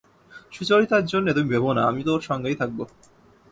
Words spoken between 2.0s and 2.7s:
তো ওর সঙ্গেই